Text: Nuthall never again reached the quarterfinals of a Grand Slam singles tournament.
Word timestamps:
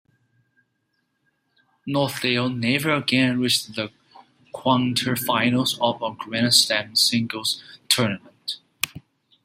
Nuthall 1.87 2.49
never 2.57 2.91
again 2.91 3.39
reached 3.39 3.75
the 3.75 3.91
quarterfinals 4.51 5.77
of 5.79 6.01
a 6.01 6.15
Grand 6.15 6.55
Slam 6.55 6.95
singles 6.95 7.61
tournament. 7.87 8.57